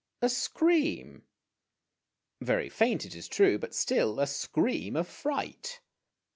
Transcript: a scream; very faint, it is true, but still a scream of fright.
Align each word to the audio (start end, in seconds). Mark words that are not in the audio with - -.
a 0.19 0.29
scream; 0.29 1.27
very 2.41 2.69
faint, 2.69 3.05
it 3.05 3.13
is 3.13 3.27
true, 3.27 3.59
but 3.59 3.75
still 3.75 4.19
a 4.19 4.25
scream 4.25 4.95
of 4.95 5.07
fright. 5.07 5.79